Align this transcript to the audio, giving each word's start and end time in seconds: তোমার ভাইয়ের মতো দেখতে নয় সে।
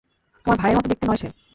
তোমার 0.45 0.57
ভাইয়ের 0.57 0.77
মতো 0.77 0.87
দেখতে 0.91 1.05
নয় 1.07 1.19
সে। 1.21 1.27